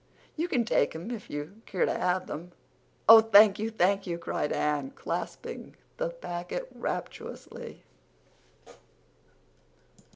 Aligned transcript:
You 0.35 0.47
can 0.47 0.65
take 0.65 0.95
'em 0.95 1.11
if 1.11 1.29
you'd 1.29 1.61
keer 1.67 1.85
to 1.85 1.93
have 1.93 2.27
'em." 2.27 2.53
"Oh, 3.07 3.21
thank 3.21 3.59
you—thank 3.59 4.07
you," 4.07 4.17
cried 4.17 4.51
Anne, 4.51 4.89
clasping 4.95 5.75
the 5.97 6.09
packet 6.09 6.67
rapturously. 6.73 7.83